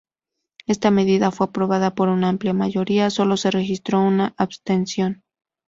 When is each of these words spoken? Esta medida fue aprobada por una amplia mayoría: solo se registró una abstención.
Esta 0.65 0.89
medida 0.89 1.29
fue 1.29 1.45
aprobada 1.45 1.93
por 1.93 2.09
una 2.09 2.29
amplia 2.29 2.53
mayoría: 2.53 3.11
solo 3.11 3.37
se 3.37 3.51
registró 3.51 4.01
una 4.01 4.33
abstención. 4.35 5.21